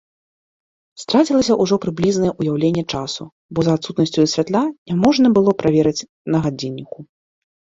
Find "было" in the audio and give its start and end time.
5.37-5.49